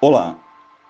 Olá, 0.00 0.38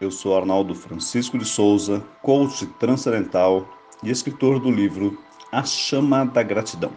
eu 0.02 0.10
sou 0.10 0.36
Arnaldo 0.36 0.74
Francisco 0.74 1.38
de 1.38 1.44
Souza, 1.46 2.04
coach 2.20 2.66
transcendental 2.78 3.66
e 4.02 4.10
escritor 4.10 4.60
do 4.60 4.70
livro 4.70 5.18
A 5.50 5.64
Chama 5.64 6.26
da 6.26 6.42
Gratidão. 6.42 6.92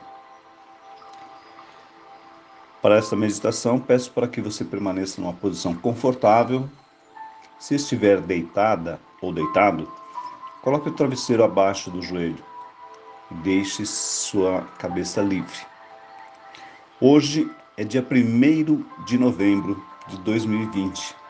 Para 2.82 2.97
esta 2.97 3.15
meditação, 3.15 3.79
peço 3.79 4.12
para 4.12 4.28
que 4.28 4.42
você 4.42 4.65
permaneça 4.65 5.22
numa 5.22 5.32
posição 5.32 5.74
confortável. 5.74 6.69
Se 7.58 7.76
estiver 7.76 8.19
deitada 8.19 9.00
ou 9.22 9.32
deitado, 9.32 9.90
coloque 10.62 10.90
o 10.90 10.94
travesseiro 10.94 11.46
abaixo 11.46 11.90
do 11.90 12.01
joelho 12.01 12.44
e 13.32 13.36
deixe 13.36 13.86
sua 13.86 14.64
cabeça 14.78 15.22
livre. 15.22 15.59
Hoje 17.00 17.50
é 17.78 17.86
dia 17.86 18.05
1 18.05 19.05
de 19.05 19.18
novembro 19.18 19.82
de 20.09 20.18
2020 20.18 21.21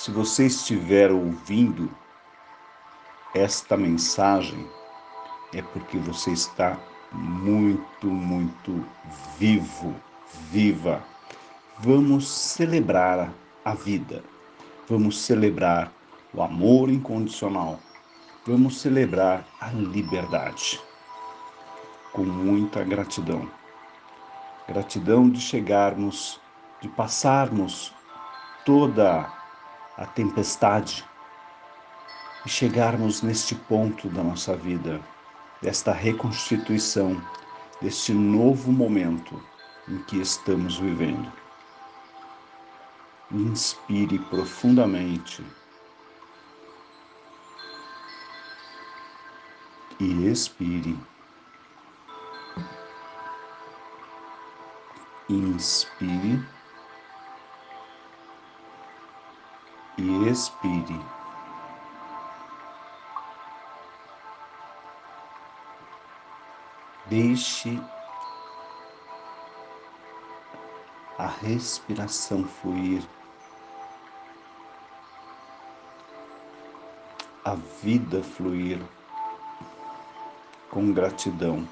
se 0.00 0.10
você 0.10 0.46
estiver 0.46 1.12
ouvindo 1.12 1.94
esta 3.34 3.76
mensagem, 3.76 4.66
é 5.52 5.60
porque 5.60 5.98
você 5.98 6.30
está 6.30 6.78
muito, 7.12 8.06
muito 8.06 8.82
vivo, 9.38 9.94
viva. 10.50 11.04
Vamos 11.80 12.26
celebrar 12.26 13.30
a 13.62 13.74
vida. 13.74 14.24
Vamos 14.88 15.20
celebrar 15.20 15.92
o 16.32 16.42
amor 16.42 16.88
incondicional. 16.88 17.78
Vamos 18.46 18.80
celebrar 18.80 19.44
a 19.60 19.68
liberdade. 19.68 20.80
Com 22.14 22.24
muita 22.24 22.82
gratidão. 22.84 23.46
Gratidão 24.66 25.28
de 25.28 25.42
chegarmos, 25.42 26.40
de 26.80 26.88
passarmos 26.88 27.92
toda 28.64 29.20
a 29.20 29.39
tempestade 30.06 31.04
e 32.44 32.48
chegarmos 32.48 33.22
neste 33.22 33.54
ponto 33.54 34.08
da 34.08 34.22
nossa 34.22 34.56
vida, 34.56 35.00
desta 35.60 35.92
reconstituição, 35.92 37.20
deste 37.80 38.12
novo 38.12 38.72
momento 38.72 39.42
em 39.88 39.98
que 40.04 40.20
estamos 40.20 40.78
vivendo. 40.78 41.30
Inspire 43.30 44.18
profundamente 44.18 45.44
e 50.00 50.26
expire. 50.26 50.98
Inspire. 55.28 56.59
E 60.00 60.28
expire. 60.28 60.98
Deixe 67.06 67.78
a 71.18 71.26
respiração 71.26 72.44
fluir, 72.44 73.02
a 77.44 77.54
vida 77.82 78.22
fluir 78.22 78.80
com 80.70 80.92
gratidão. 80.92 81.68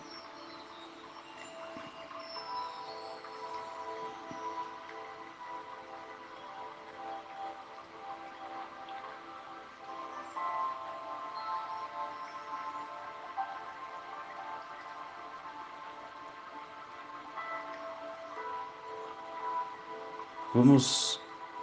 Vamos 20.68 21.18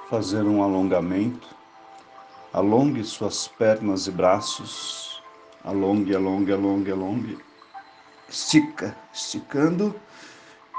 fazer 0.09 0.41
um 0.45 0.63
alongamento. 0.63 1.47
Alongue 2.51 3.03
suas 3.03 3.47
pernas 3.47 4.07
e 4.07 4.11
braços. 4.11 5.21
Alongue, 5.63 6.16
alongue, 6.16 6.51
alongue, 6.51 6.91
alongue. 6.91 7.45
Estica, 8.27 8.97
esticando 9.13 9.95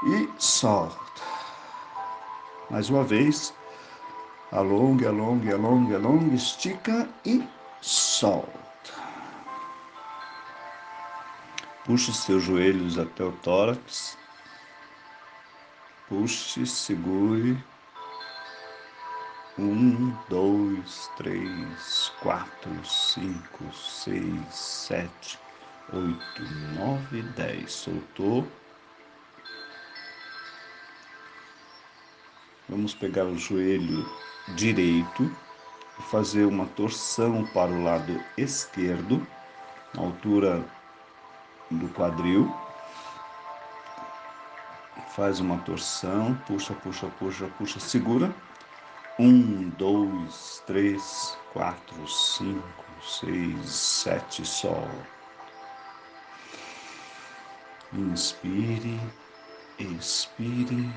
e 0.03 0.29
solta. 0.37 1.23
Mais 2.69 2.89
uma 2.89 3.05
vez. 3.05 3.53
Alongue, 4.51 5.07
alongue, 5.07 5.53
alongue, 5.53 5.95
alongue, 5.95 6.35
estica 6.35 7.07
e 7.25 7.47
solta. 7.81 8.91
Puxe 11.85 12.13
seus 12.13 12.43
joelhos 12.43 12.99
até 12.99 13.23
o 13.23 13.31
tórax. 13.31 14.17
Puxe, 16.09 16.65
segure. 16.65 17.57
Um, 19.59 20.15
dois, 20.29 21.09
três, 21.17 22.11
quatro, 22.21 22.85
cinco, 22.85 23.63
seis, 23.73 24.53
sete, 24.53 25.39
oito, 25.91 26.43
nove, 26.75 27.23
dez. 27.35 27.71
Soltou. 27.71 28.47
Vamos 32.69 32.93
pegar 32.93 33.25
o 33.25 33.35
joelho 33.35 34.07
direito 34.49 35.23
e 35.97 36.03
fazer 36.03 36.45
uma 36.45 36.67
torção 36.67 37.43
para 37.47 37.71
o 37.71 37.83
lado 37.83 38.23
esquerdo, 38.37 39.25
na 39.95 40.03
altura 40.03 40.63
do 41.71 41.89
quadril. 41.95 42.55
Faz 45.15 45.39
uma 45.39 45.57
torção, 45.61 46.35
puxa, 46.45 46.75
puxa, 46.75 47.07
puxa, 47.17 47.47
puxa, 47.57 47.79
segura 47.79 48.31
um, 49.19 49.69
dois, 49.77 50.61
três, 50.67 51.37
quatro, 51.51 52.07
cinco, 52.07 52.85
seis, 53.01 53.69
sete, 53.69 54.45
sol. 54.45 54.87
Inspire, 57.93 58.99
expire, 59.79 60.93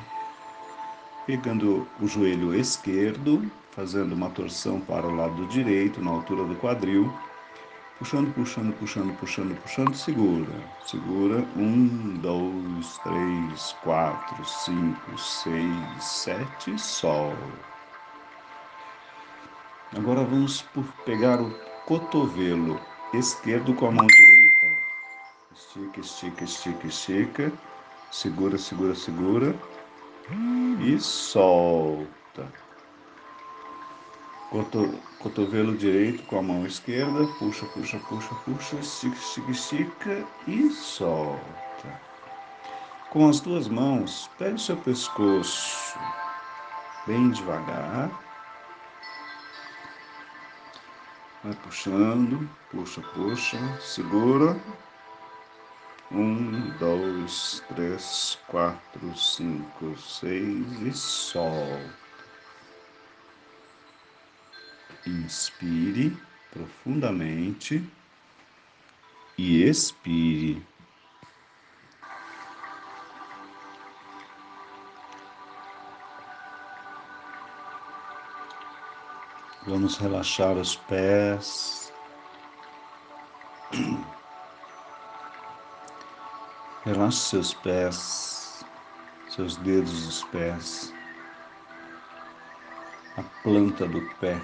pegando 1.26 1.88
o 2.00 2.06
joelho 2.06 2.54
esquerdo, 2.54 3.50
fazendo 3.70 4.14
uma 4.14 4.28
torção 4.30 4.80
para 4.80 5.06
o 5.06 5.14
lado 5.14 5.46
direito, 5.46 6.02
na 6.02 6.10
altura 6.10 6.44
do 6.44 6.56
quadril, 6.56 7.10
puxando, 7.98 8.34
puxando, 8.34 8.74
puxando, 8.74 9.16
puxando, 9.18 9.62
puxando, 9.62 9.94
segura, 9.94 10.52
segura, 10.84 11.46
um, 11.56 12.18
dois, 12.18 12.98
três, 12.98 13.72
quatro, 13.82 14.44
cinco, 14.44 15.16
seis, 15.16 16.04
sete, 16.04 16.78
sol. 16.78 17.34
Agora 19.96 20.22
vamos 20.22 20.62
por 20.62 20.84
pegar 21.04 21.40
o 21.40 21.50
cotovelo 21.84 22.80
esquerdo 23.12 23.74
com 23.74 23.88
a 23.88 23.90
mão 23.90 24.06
direita. 24.06 24.66
Estica, 25.52 26.00
estica, 26.00 26.44
estica, 26.44 26.86
estica. 26.86 27.52
Segura, 28.12 28.56
segura, 28.56 28.94
segura. 28.94 29.56
E 30.80 30.96
solta. 31.00 32.52
Coto, 34.50 34.94
cotovelo 35.18 35.76
direito 35.76 36.22
com 36.26 36.38
a 36.38 36.42
mão 36.42 36.64
esquerda. 36.64 37.26
Puxa, 37.40 37.66
puxa, 37.66 37.98
puxa, 38.08 38.34
puxa. 38.44 38.76
Estica, 38.76 39.16
estica, 39.16 39.50
estica. 39.50 40.26
E 40.46 40.70
solta. 40.70 42.00
Com 43.10 43.28
as 43.28 43.40
duas 43.40 43.66
mãos, 43.66 44.30
pegue 44.38 44.54
o 44.54 44.58
seu 44.58 44.76
pescoço 44.76 45.98
bem 47.08 47.30
devagar 47.30 48.29
Vai 51.42 51.54
puxando, 51.54 52.46
puxa, 52.70 53.00
puxa, 53.14 53.56
segura. 53.80 54.54
Um, 56.12 56.68
dois, 56.78 57.62
três, 57.68 58.38
quatro, 58.46 59.16
cinco, 59.16 59.96
seis 59.96 60.82
e 60.82 60.92
solta. 60.92 61.80
Inspire 65.06 66.12
profundamente 66.50 67.82
e 69.38 69.62
expire. 69.62 70.69
Vamos 79.70 79.96
relaxar 79.98 80.56
os 80.56 80.74
pés. 80.74 81.92
Relaxe 86.84 87.18
seus 87.18 87.54
pés, 87.54 88.64
seus 89.28 89.56
dedos 89.58 90.06
dos 90.06 90.24
pés. 90.24 90.92
a 93.16 93.22
planta 93.44 93.86
do 93.86 94.00
pé, 94.16 94.40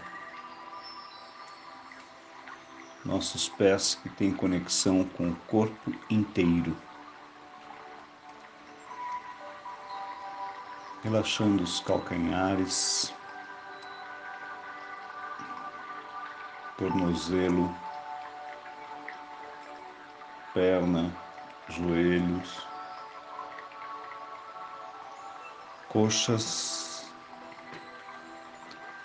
nossos 3.05 3.49
pés 3.49 3.97
que 3.97 4.09
têm 4.11 4.33
conexão 4.33 5.03
com 5.05 5.31
o 5.31 5.37
corpo 5.49 5.93
inteiro. 6.09 6.77
Relaxando 11.03 11.65
os 11.65 11.81
calcanhares, 11.81 13.13
tornozelo, 16.77 17.75
perna, 20.53 21.11
joelhos, 21.69 22.67
coxas, 25.89 27.11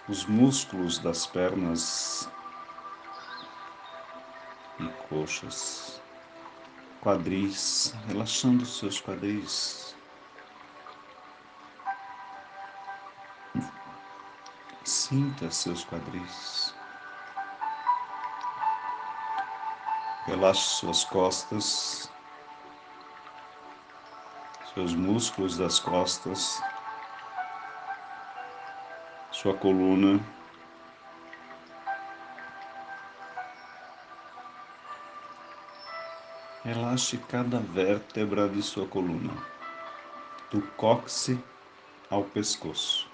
os 0.09 0.25
músculos 0.25 0.99
das 0.99 1.25
pernas 1.25 2.29
e 4.77 4.87
coxas, 5.07 6.01
quadris, 7.01 7.95
relaxando 8.07 8.65
seus 8.65 8.99
quadris. 8.99 9.95
Sinta 14.83 15.49
seus 15.49 15.85
quadris. 15.85 16.70
Relaxe 20.31 20.61
suas 20.61 21.03
costas, 21.03 22.09
seus 24.73 24.95
músculos 24.95 25.57
das 25.57 25.77
costas, 25.77 26.57
sua 29.29 29.53
coluna. 29.53 30.21
Relaxe 36.63 37.17
cada 37.17 37.59
vértebra 37.59 38.47
de 38.47 38.63
sua 38.63 38.87
coluna, 38.87 39.33
do 40.49 40.61
cóccix 40.77 41.37
ao 42.09 42.23
pescoço. 42.23 43.10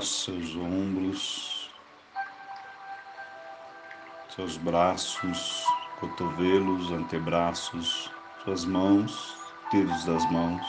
Relaxe 0.00 0.24
seus 0.24 0.56
ombros, 0.56 1.70
seus 4.34 4.56
braços, 4.56 5.62
cotovelos, 5.98 6.90
antebraços, 6.90 8.10
suas 8.42 8.64
mãos, 8.64 9.36
dedos 9.70 10.04
das 10.06 10.24
mãos. 10.32 10.66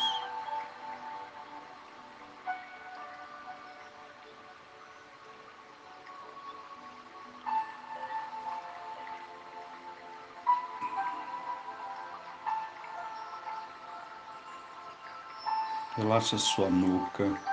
Relaxa 15.95 16.37
sua 16.37 16.69
nuca 16.69 17.50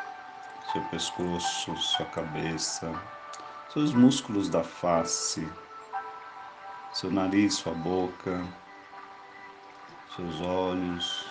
seu 0.72 0.82
pescoço, 0.84 1.76
sua 1.76 2.06
cabeça, 2.06 2.92
seus 3.72 3.92
músculos 3.92 4.48
da 4.48 4.62
face, 4.62 5.50
seu 6.92 7.10
nariz, 7.10 7.54
sua 7.54 7.72
boca, 7.74 8.46
seus 10.14 10.40
olhos, 10.40 11.26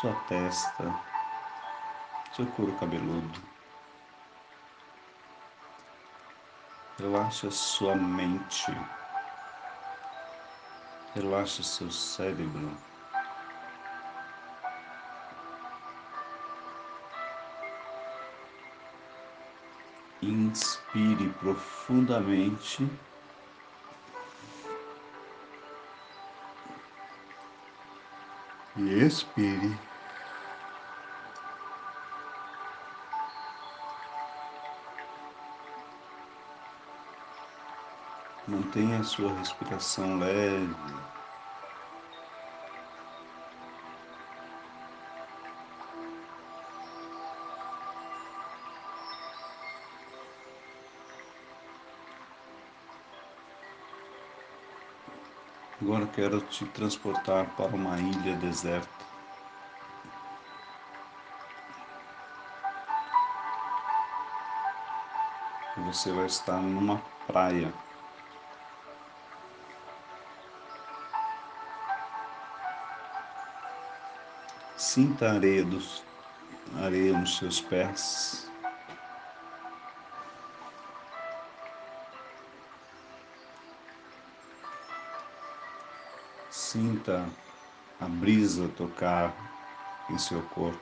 sua 0.00 0.14
testa, 0.28 0.94
seu 2.34 2.46
couro 2.46 2.72
cabeludo. 2.74 3.40
Relaxa 6.98 7.50
sua 7.50 7.94
mente. 7.94 8.76
Relaxa 11.14 11.62
seu 11.62 11.90
cérebro. 11.90 12.76
Inspire 20.28 21.30
profundamente. 21.40 22.86
E 28.76 29.04
expire. 29.06 29.78
Mantenha 38.46 39.00
a 39.00 39.04
sua 39.04 39.32
respiração 39.32 40.18
leve. 40.18 41.17
Agora 55.88 56.06
quero 56.06 56.42
te 56.42 56.66
transportar 56.66 57.46
para 57.56 57.74
uma 57.74 57.98
ilha 57.98 58.36
deserta. 58.36 58.86
Você 65.86 66.12
vai 66.12 66.26
estar 66.26 66.60
numa 66.60 66.98
praia. 67.26 67.72
Sinta 74.76 75.32
areia, 75.32 75.64
dos, 75.64 76.04
areia 76.82 77.18
nos 77.18 77.38
seus 77.38 77.62
pés. 77.62 78.47
Sinta 86.70 87.26
a 87.98 88.04
brisa 88.04 88.68
tocar 88.76 89.32
em 90.10 90.18
seu 90.18 90.42
corpo. 90.48 90.78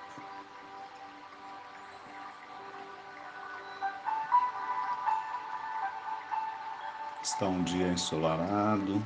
Está 7.22 7.46
um 7.46 7.62
dia 7.62 7.86
ensolarado. 7.86 9.00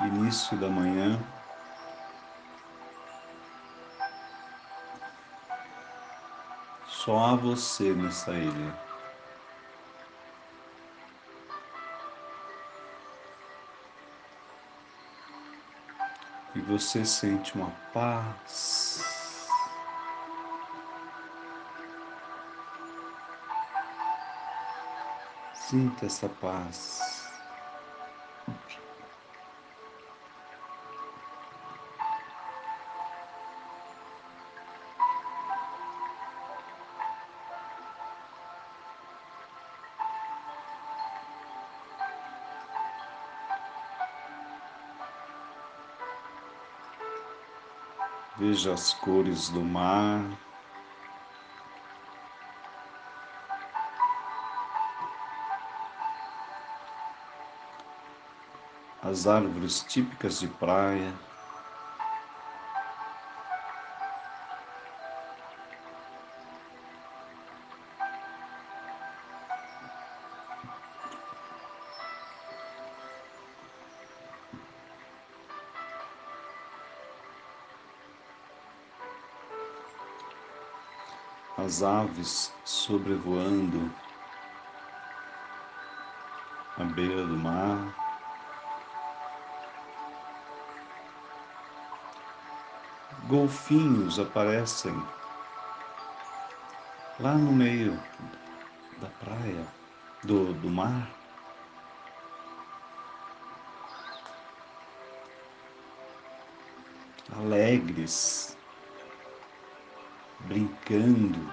Início 0.00 0.58
da 0.58 0.68
manhã. 0.68 1.22
Só 6.88 7.16
há 7.16 7.36
você 7.36 7.92
nessa 7.92 8.32
ilha. 8.32 8.83
Você 16.66 17.04
sente 17.04 17.54
uma 17.54 17.70
paz. 17.92 19.02
Sinta 25.54 26.06
essa 26.06 26.28
paz. 26.28 27.23
Veja 48.54 48.72
as 48.72 48.94
cores 48.94 49.48
do 49.48 49.60
mar. 49.60 50.24
As 59.02 59.26
árvores 59.26 59.82
típicas 59.82 60.38
de 60.38 60.46
praia. 60.46 61.12
As 81.56 81.82
aves 81.82 82.52
sobrevoando 82.64 83.90
a 86.76 86.84
beira 86.84 87.24
do 87.24 87.36
mar. 87.36 87.94
Golfinhos 93.28 94.18
aparecem 94.18 94.94
lá 97.20 97.34
no 97.34 97.52
meio 97.52 97.98
da 99.00 99.08
praia, 99.20 99.66
do, 100.24 100.52
do 100.54 100.68
mar. 100.68 101.08
Alegres, 107.36 108.56
brincando. 110.44 111.52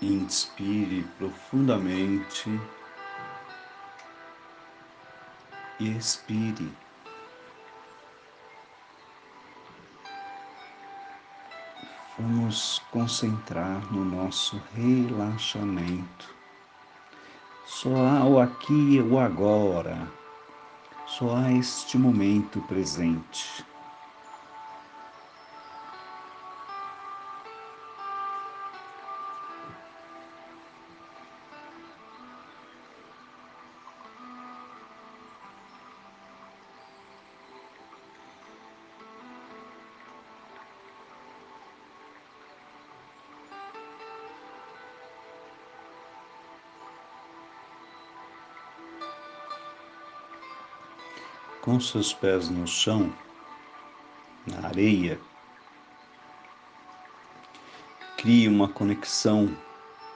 Inspire 0.00 1.02
profundamente 1.16 2.50
e 5.80 5.96
expire. 5.96 6.83
Vamos 12.26 12.80
concentrar 12.90 13.92
no 13.92 14.02
nosso 14.02 14.58
relaxamento. 14.74 16.34
Só 17.66 17.94
há 17.94 18.24
o 18.24 18.40
aqui 18.40 18.94
e 18.94 19.00
o 19.02 19.18
agora. 19.18 20.10
Só 21.06 21.36
há 21.36 21.52
este 21.52 21.98
momento 21.98 22.62
presente. 22.62 23.62
Com 51.64 51.80
seus 51.80 52.12
pés 52.12 52.50
no 52.50 52.66
chão, 52.66 53.10
na 54.46 54.68
areia, 54.68 55.18
crie 58.18 58.46
uma 58.46 58.68
conexão 58.68 59.56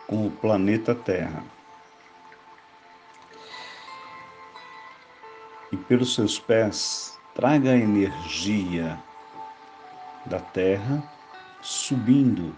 com 0.06 0.26
o 0.26 0.30
planeta 0.30 0.94
Terra. 0.94 1.42
E 5.72 5.76
pelos 5.78 6.14
seus 6.14 6.38
pés, 6.38 7.18
traga 7.34 7.70
a 7.70 7.78
energia 7.78 9.02
da 10.26 10.40
Terra 10.40 11.02
subindo 11.62 12.54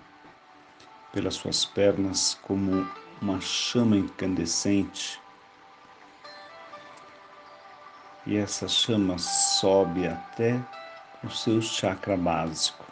pelas 1.13 1.35
suas 1.35 1.65
pernas 1.65 2.37
como 2.43 2.91
uma 3.23 3.41
chama 3.41 3.97
incandescente 3.97 5.23
e 8.27 8.37
essa 8.37 8.69
chama 8.69 9.19
sobe 9.19 10.07
até 10.07 10.61
o 11.25 11.31
seu 11.31 11.61
chakra 11.61 12.17
básico, 12.17 12.85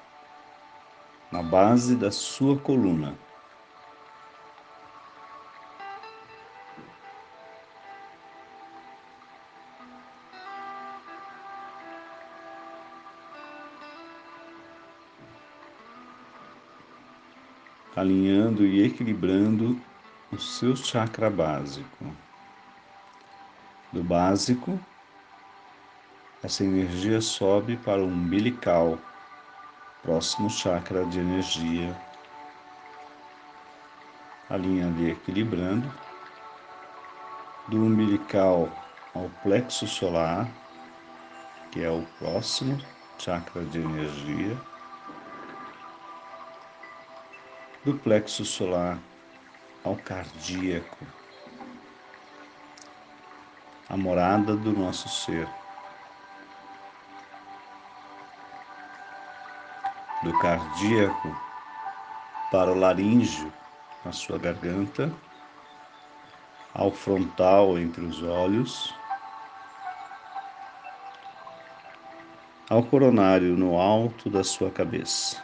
na 1.30 1.42
base 1.42 1.94
da 1.94 2.10
sua 2.10 2.58
coluna. 2.58 3.14
Alinhando 17.96 18.64
e 18.64 18.84
equilibrando 18.84 19.80
o 20.30 20.38
seu 20.38 20.76
chakra 20.76 21.28
básico. 21.28 22.04
Do 23.92 24.04
básico 24.04 24.78
essa 26.42 26.62
energia 26.62 27.20
sobe 27.20 27.76
para 27.76 28.00
o 28.00 28.06
umbilical, 28.06 28.98
próximo 30.02 30.48
chakra 30.48 31.04
de 31.04 31.18
energia, 31.18 31.94
alinhando 34.48 35.00
e 35.02 35.10
equilibrando. 35.10 35.90
Do 37.66 37.82
umbilical 37.82 38.70
ao 39.14 39.28
plexo 39.42 39.86
solar, 39.86 40.48
que 41.72 41.82
é 41.82 41.90
o 41.90 42.02
próximo 42.18 42.78
chakra 43.18 43.64
de 43.64 43.78
energia. 43.78 44.56
Do 47.84 47.94
plexo 47.94 48.44
solar 48.44 48.98
ao 49.84 49.96
cardíaco, 49.96 51.04
a 53.88 53.96
morada 53.96 54.56
do 54.56 54.72
nosso 54.72 55.08
ser. 55.08 55.48
Do 60.22 60.36
cardíaco 60.38 61.34
para 62.50 62.72
o 62.72 62.78
laríngeo, 62.78 63.52
na 64.04 64.12
sua 64.12 64.38
garganta, 64.38 65.12
ao 66.74 66.90
frontal 66.90 67.78
entre 67.78 68.04
os 68.04 68.22
olhos, 68.22 68.94
ao 72.68 72.82
coronário 72.82 73.56
no 73.56 73.78
alto 73.78 74.28
da 74.28 74.44
sua 74.44 74.70
cabeça. 74.70 75.42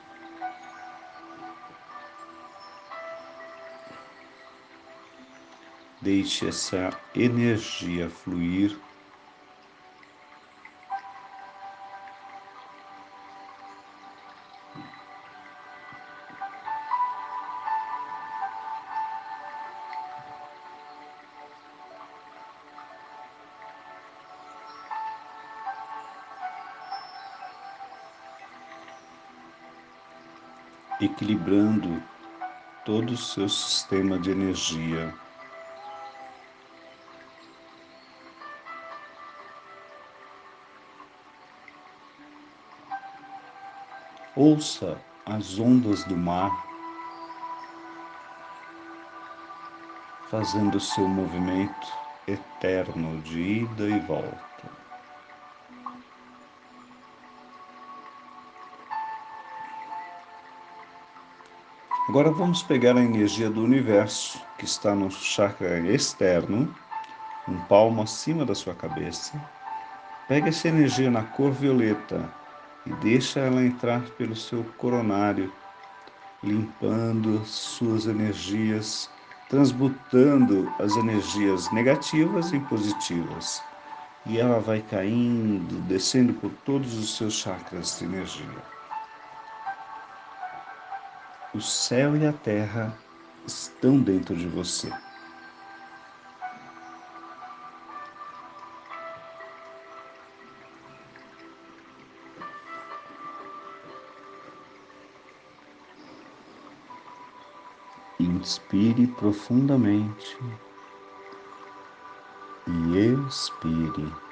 Deixe 6.00 6.48
essa 6.48 6.90
energia 7.14 8.10
fluir 8.10 8.76
equilibrando 31.14 32.02
todo 32.84 33.10
o 33.10 33.16
seu 33.16 33.48
sistema 33.48 34.18
de 34.18 34.32
energia. 34.32 35.14
Ouça 44.34 45.00
as 45.24 45.60
ondas 45.60 46.02
do 46.04 46.16
mar 46.16 46.50
fazendo 50.28 50.80
seu 50.80 51.06
movimento 51.06 51.86
eterno 52.26 53.20
de 53.22 53.40
ida 53.40 53.84
e 53.84 54.00
volta. 54.00 54.53
Agora 62.14 62.30
vamos 62.30 62.62
pegar 62.62 62.96
a 62.96 63.02
energia 63.02 63.50
do 63.50 63.64
universo 63.64 64.40
que 64.56 64.64
está 64.64 64.94
no 64.94 65.10
chakra 65.10 65.80
externo, 65.80 66.72
um 67.48 67.56
palmo 67.62 68.02
acima 68.02 68.44
da 68.44 68.54
sua 68.54 68.72
cabeça. 68.72 69.32
Pega 70.28 70.48
essa 70.48 70.68
energia 70.68 71.10
na 71.10 71.24
cor 71.24 71.50
violeta 71.50 72.32
e 72.86 72.90
deixa 73.02 73.40
ela 73.40 73.64
entrar 73.64 74.00
pelo 74.10 74.36
seu 74.36 74.62
coronário, 74.78 75.52
limpando 76.40 77.44
suas 77.44 78.06
energias, 78.06 79.10
transmutando 79.50 80.72
as 80.78 80.96
energias 80.96 81.68
negativas 81.72 82.52
em 82.52 82.60
positivas. 82.60 83.60
E 84.24 84.38
ela 84.38 84.60
vai 84.60 84.80
caindo, 84.88 85.80
descendo 85.88 86.32
por 86.34 86.52
todos 86.64 86.94
os 86.94 87.16
seus 87.16 87.34
chakras 87.34 87.98
de 87.98 88.04
energia. 88.04 88.74
O 91.54 91.60
céu 91.60 92.16
e 92.16 92.26
a 92.26 92.32
terra 92.32 92.98
estão 93.46 94.00
dentro 94.00 94.34
de 94.34 94.48
você. 94.48 94.92
Inspire 108.18 109.06
profundamente 109.06 110.36
e 112.66 112.98
expire. 113.28 114.23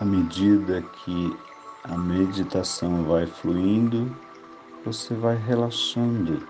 À 0.00 0.04
medida 0.04 0.80
que 0.80 1.36
a 1.84 1.94
meditação 1.94 3.04
vai 3.04 3.26
fluindo, 3.26 4.10
você 4.82 5.12
vai 5.12 5.36
relaxando 5.36 6.48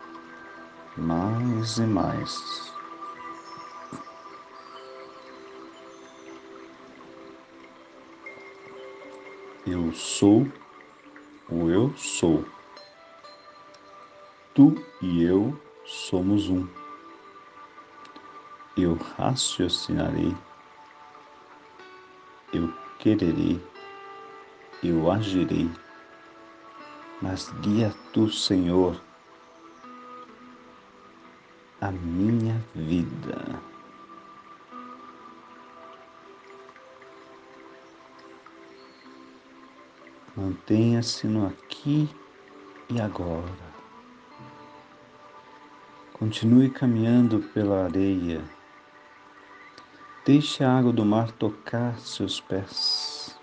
mais 0.97 1.79
e 1.79 1.83
mais. 1.83 2.73
Eu 9.67 9.93
sou 9.95 10.47
o 11.51 11.69
eu 11.69 11.93
sou. 11.97 12.45
Tu 14.55 14.77
e 15.03 15.25
eu 15.25 15.61
somos 15.85 16.49
um. 16.49 16.69
Eu 18.77 18.95
raciocinarei. 19.17 20.37
Eu 22.53 22.80
quererei, 23.01 23.59
eu 24.85 25.11
agirei, 25.11 25.71
mas 27.23 27.51
guia 27.63 27.95
tu, 28.13 28.31
Senhor, 28.31 29.01
a 31.81 31.91
minha 31.91 32.63
vida. 32.75 33.59
Mantenha-se 40.37 41.27
no 41.27 41.47
aqui 41.47 42.09
e 42.91 43.01
agora. 43.01 43.71
Continue 46.13 46.69
caminhando 46.69 47.41
pela 47.55 47.85
areia 47.85 48.60
Deixe 50.25 50.63
a 50.63 50.71
água 50.71 50.93
do 50.93 51.03
mar 51.03 51.33
tocar 51.33 51.99
seus 51.99 52.41
pés. 52.41 53.40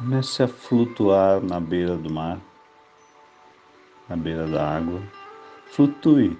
Comece 0.00 0.42
a 0.42 0.48
flutuar 0.48 1.42
na 1.42 1.60
beira 1.60 1.94
do 1.94 2.10
mar, 2.10 2.40
na 4.08 4.16
beira 4.16 4.46
da 4.46 4.76
água. 4.78 5.02
Flutue 5.66 6.38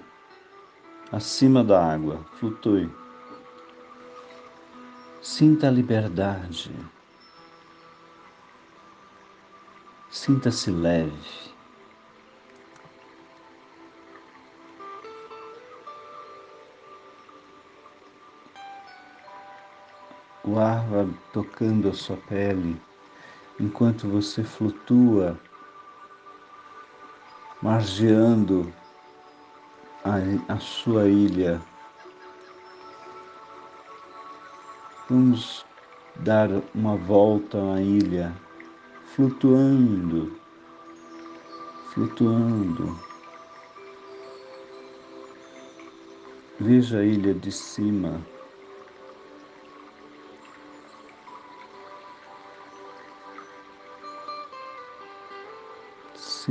acima 1.11 1.63
da 1.63 1.93
água, 1.93 2.25
flutue. 2.39 2.89
Sinta 5.21 5.67
a 5.67 5.69
liberdade. 5.69 6.75
Sinta-se 10.09 10.71
leve. 10.71 11.53
O 20.43 20.57
ar 20.57 20.83
vai 20.87 21.07
tocando 21.31 21.89
a 21.89 21.93
sua 21.93 22.17
pele 22.17 22.81
enquanto 23.61 24.07
você 24.07 24.43
flutua, 24.43 25.37
margeando 27.61 28.73
a, 30.03 30.53
a 30.53 30.57
sua 30.57 31.07
ilha. 31.07 31.61
Vamos 35.07 35.63
dar 36.15 36.49
uma 36.73 36.95
volta 36.95 37.63
na 37.63 37.81
ilha, 37.81 38.33
flutuando, 39.13 40.35
flutuando. 41.93 42.99
Veja 46.59 46.99
a 46.99 47.03
ilha 47.03 47.33
de 47.33 47.51
cima. 47.51 48.21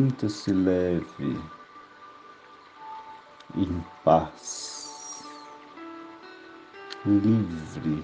Sinta-se 0.01 0.51
leve, 0.51 1.39
em 3.55 3.85
paz, 4.03 5.23
livre. 7.05 8.03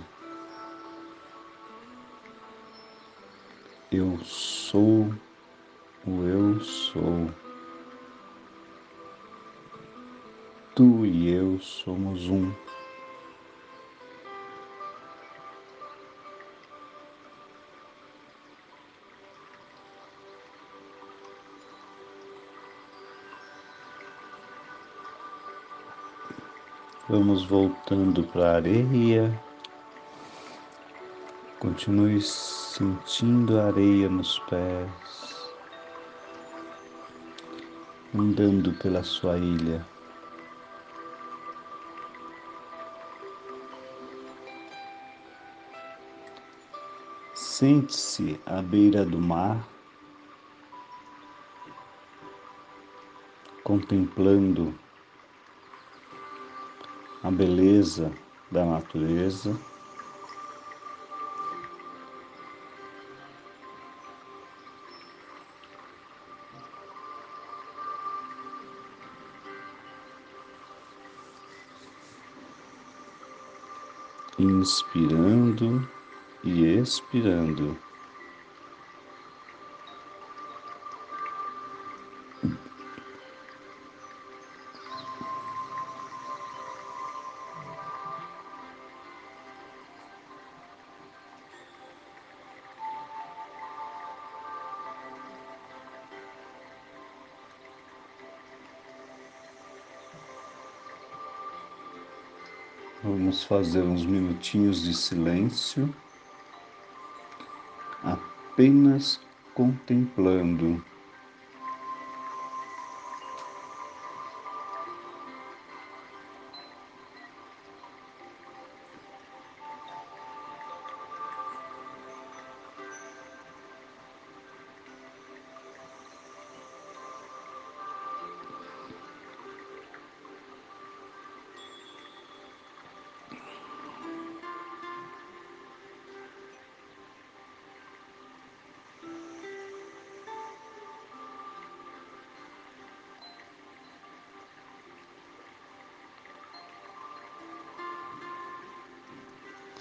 Eu 3.90 4.18
sou 4.22 5.10
o 6.06 6.22
eu 6.22 6.60
sou. 6.60 7.30
Tu 10.74 11.06
e 11.06 11.30
eu 11.30 11.58
somos 11.60 12.28
um. 12.28 12.65
Vamos 27.08 27.44
voltando 27.44 28.24
para 28.24 28.50
a 28.50 28.54
areia. 28.56 29.40
Continue 31.60 32.20
sentindo 32.20 33.60
a 33.60 33.66
areia 33.66 34.08
nos 34.08 34.40
pés, 34.40 35.52
andando 38.12 38.72
pela 38.82 39.04
sua 39.04 39.38
ilha. 39.38 39.86
Sente-se 47.34 48.40
à 48.44 48.60
beira 48.60 49.04
do 49.04 49.20
mar, 49.20 49.64
contemplando 53.62 54.74
a 57.26 57.30
beleza 57.30 58.12
da 58.52 58.64
natureza. 58.64 59.52
Inspirando 74.38 75.88
e 76.44 76.78
expirando. 76.78 77.85
Vamos 103.08 103.44
fazer 103.44 103.84
uns 103.84 104.04
minutinhos 104.04 104.82
de 104.82 104.92
silêncio, 104.92 105.94
apenas 108.02 109.20
contemplando. 109.54 110.82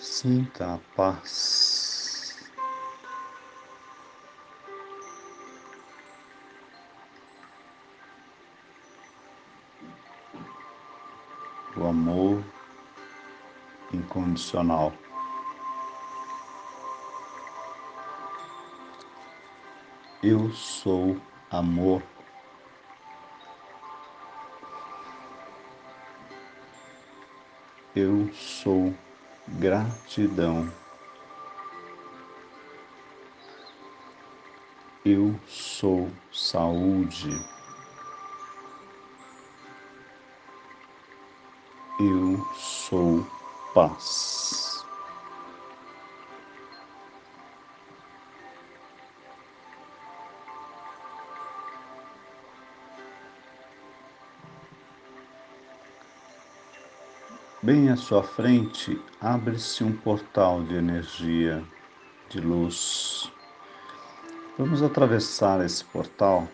Sinta 0.05 0.75
a 0.75 0.77
paz. 0.95 2.47
O 11.75 11.87
amor 11.87 12.41
incondicional. 13.91 14.93
Eu 20.23 20.51
sou 20.53 21.19
amor. 21.49 22.01
Eu 27.95 28.31
sou 28.33 28.93
gratidão. 29.47 30.71
Eu 35.05 35.39
sou 35.47 36.09
saúde. 36.31 37.29
Eu 41.99 42.43
sou 42.55 43.25
paz. 43.73 44.64
Bem 57.65 57.89
à 57.89 57.95
sua 57.95 58.21
frente 58.21 59.01
abre-se 59.19 59.83
um 59.83 59.91
portal 59.91 60.61
de 60.61 60.75
energia, 60.75 61.65
de 62.29 62.39
luz. 62.39 63.31
Vamos 64.55 64.83
atravessar 64.83 65.65
esse 65.65 65.83
portal. 65.83 66.47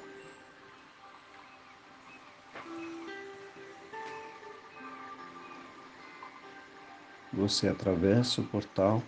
Você 7.33 7.67
atravessa 7.67 8.39
o 8.39 8.45
portal. 8.45 9.03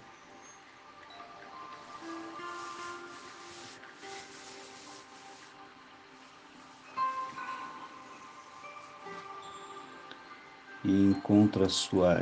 E 10.83 10.91
encontra 10.91 11.69
sua 11.69 12.17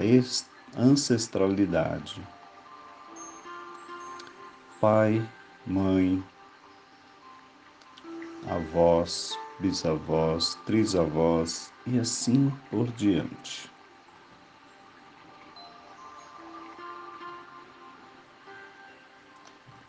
ancestralidade. 0.78 2.22
Pai, 4.80 5.28
mãe, 5.66 6.24
avós, 8.48 9.38
bisavós, 9.60 10.56
trisavós 10.66 11.72
e 11.86 12.00
assim 12.00 12.52
por 12.70 12.88
diante. 12.92 13.70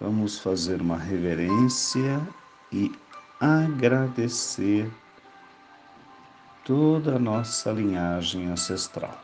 Vamos 0.01 0.39
fazer 0.39 0.81
uma 0.81 0.99
reverência 0.99 2.21
e 2.73 2.93
agradecer 3.41 4.91
toda 6.65 7.17
a 7.17 7.19
nossa 7.19 7.73
linhagem 7.73 8.47
ancestral. 8.47 9.19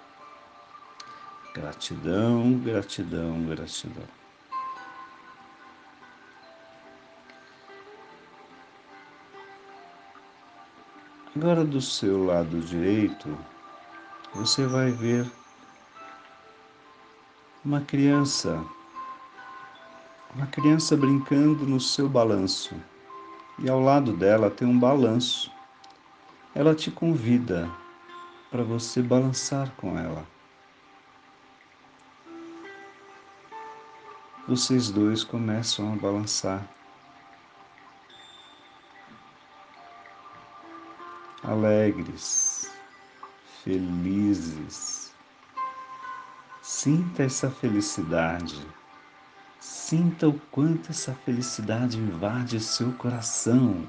Gratidão, 1.55 2.59
gratidão, 2.59 3.45
gratidão. 3.45 4.19
Agora 11.37 11.65
do 11.65 11.81
seu 11.81 12.25
lado 12.25 12.61
direito, 12.61 13.39
você 14.35 14.67
vai 14.67 14.91
ver 14.91 15.31
uma 17.65 17.81
criança, 17.81 18.61
uma 20.35 20.47
criança 20.49 20.97
brincando 20.97 21.65
no 21.65 21.81
seu 21.81 22.09
balanço. 22.09 22.75
E 23.61 23.69
ao 23.69 23.81
lado 23.81 24.13
dela 24.13 24.51
tem 24.51 24.67
um 24.67 24.79
balanço 24.79 25.51
ela 26.55 26.75
te 26.75 26.91
convida 26.91 27.71
para 28.51 28.63
você 28.63 29.03
balançar 29.03 29.71
com 29.77 29.99
ela. 29.99 30.27
Vocês 34.47 34.91
dois 34.91 35.23
começam 35.23 35.93
a 35.93 35.97
balançar. 35.97 36.67
Alegres, 41.45 42.73
felizes. 43.63 45.13
Sinta 46.63 47.25
essa 47.25 47.51
felicidade. 47.51 48.67
Sinta 49.61 50.27
o 50.29 50.39
quanto 50.51 50.91
essa 50.91 51.13
felicidade 51.13 51.99
invade 51.99 52.59
seu 52.59 52.93
coração. 52.93 53.87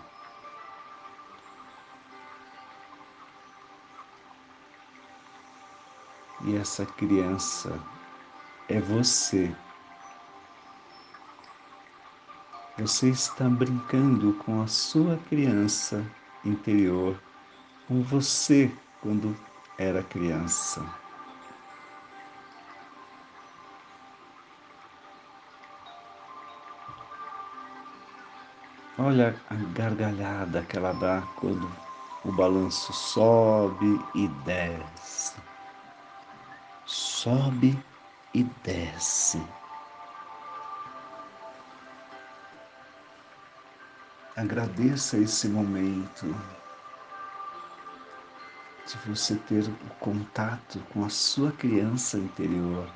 E 6.50 6.58
essa 6.58 6.84
criança 6.84 7.80
é 8.68 8.82
você. 8.82 9.56
Você 12.76 13.10
está 13.10 13.48
brincando 13.48 14.34
com 14.34 14.64
a 14.64 14.66
sua 14.66 15.18
criança 15.30 16.04
interior, 16.44 17.16
com 17.88 18.02
você 18.02 18.72
quando 19.00 19.38
era 19.78 20.02
criança. 20.02 20.84
Olha 28.98 29.40
a 29.52 29.54
gargalhada 29.54 30.64
que 30.64 30.78
ela 30.78 30.94
dá 30.94 31.22
quando 31.36 31.72
o 32.26 32.32
balanço 32.32 32.92
sobe 32.92 34.04
e 34.16 34.28
desce 34.44 35.49
sobe 37.24 37.78
e 38.34 38.44
desce. 38.64 39.42
Agradeça 44.38 45.18
esse 45.18 45.50
momento 45.50 46.34
de 48.88 48.98
você 49.06 49.36
ter 49.36 49.64
o 49.68 49.90
contato 50.00 50.80
com 50.94 51.04
a 51.04 51.10
sua 51.10 51.52
criança 51.52 52.18
interior. 52.18 52.88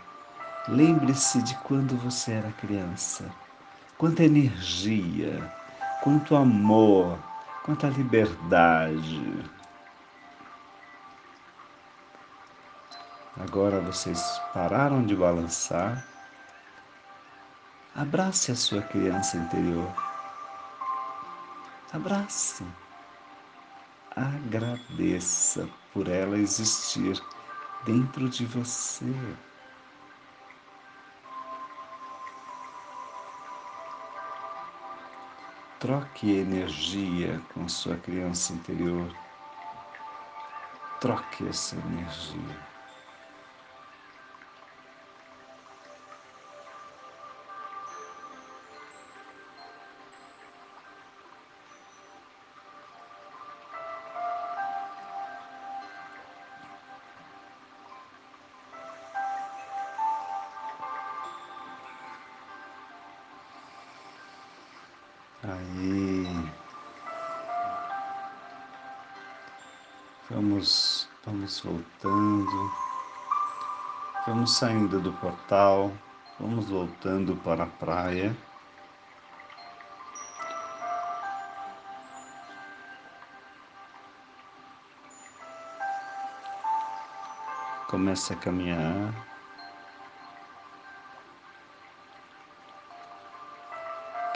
Lembre-se 0.70 1.42
de 1.42 1.58
quando 1.58 1.98
você 1.98 2.32
era 2.32 2.52
criança. 2.54 3.30
Quanta 3.98 4.24
energia, 4.24 5.54
quanto 6.02 6.38
amor, 6.38 7.20
quanta 7.66 7.90
liberdade. 7.90 9.22
Agora 13.36 13.80
vocês 13.80 14.22
pararam 14.54 15.04
de 15.04 15.16
balançar. 15.16 16.06
Abrace 17.96 18.52
a 18.52 18.56
sua 18.56 18.84
criança 18.84 19.38
interior. 19.38 19.92
Abrace. 21.92 22.64
Agradeça 24.16 25.68
por 25.92 26.08
ela 26.08 26.38
existir 26.38 27.20
dentro 27.86 28.30
de 28.30 28.46
você. 28.46 29.12
Troque 35.80 36.32
energia 36.32 37.42
com 37.52 37.68
sua 37.68 37.98
criança 37.98 38.54
interior. 38.54 39.12
Troque 41.02 41.48
essa 41.48 41.76
energia. 41.76 42.73
Saindo 74.54 75.00
do 75.00 75.12
portal. 75.14 75.92
Vamos 76.40 76.70
voltando 76.70 77.36
para 77.38 77.64
a 77.64 77.66
praia. 77.66 78.38
Comece 87.90 88.34
a 88.34 88.36
caminhar. 88.36 89.12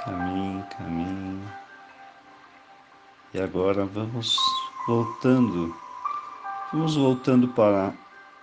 Caminhe, 0.03 0.63
caminhe. 0.75 1.47
E 3.35 3.39
agora 3.39 3.85
vamos 3.85 4.35
voltando. 4.87 5.79
Vamos 6.73 6.95
voltando 6.95 7.47
para 7.49 7.93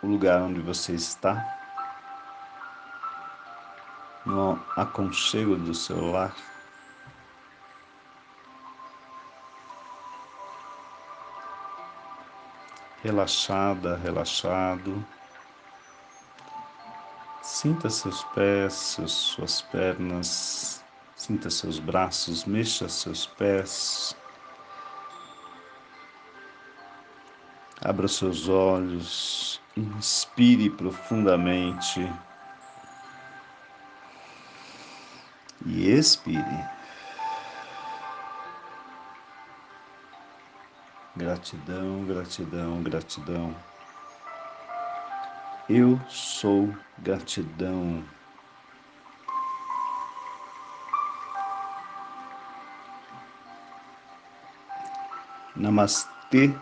o 0.00 0.06
lugar 0.06 0.40
onde 0.40 0.60
você 0.60 0.92
está. 0.92 1.63
No 4.24 4.58
aconchego 4.76 5.56
do 5.56 5.74
seu 5.74 6.10
lar. 6.10 6.34
Relaxada, 13.02 13.96
relaxado. 13.96 15.04
Sinta 17.42 17.90
seus 17.90 18.24
pés, 18.24 18.72
seus, 18.72 19.12
suas 19.12 19.60
pernas 19.60 20.84
Sinta 21.24 21.48
seus 21.48 21.78
braços, 21.78 22.44
mexa 22.44 22.86
seus 22.86 23.24
pés. 23.24 24.14
Abra 27.80 28.06
seus 28.08 28.46
olhos, 28.46 29.58
inspire 29.74 30.68
profundamente 30.68 32.06
e 35.64 35.90
expire. 35.90 36.64
Gratidão, 41.16 42.04
gratidão, 42.04 42.82
gratidão. 42.82 43.56
Eu 45.68 45.98
sou 46.08 46.74
gratidão. 46.98 48.04
Namastê. 55.56 56.52